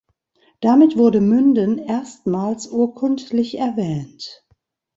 Damit 0.61 0.97
wurde 0.97 1.21
Münden 1.21 1.77
erstmals 1.77 2.65
urkundlich 2.65 3.59
erwähnt. 3.59 4.43